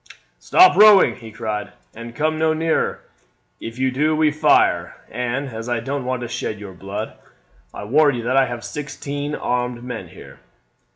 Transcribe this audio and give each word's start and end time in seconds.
"Stop 0.39 0.75
rowing," 0.77 1.17
he 1.17 1.31
cried, 1.31 1.73
"and 1.93 2.15
come 2.15 2.39
no 2.39 2.55
nearer. 2.55 3.01
If 3.59 3.77
you 3.77 3.91
do 3.91 4.15
we 4.15 4.31
fire, 4.31 4.95
and 5.11 5.49
as 5.49 5.69
I 5.69 5.79
don't 5.79 6.05
want 6.05 6.23
to 6.23 6.27
shed 6.27 6.59
your 6.59 6.73
blood 6.73 7.13
I 7.71 7.83
warn 7.83 8.15
you 8.15 8.23
that 8.23 8.35
I 8.35 8.47
have 8.47 8.65
sixteen 8.65 9.35
armed 9.35 9.83
men 9.83 10.07
here." 10.07 10.39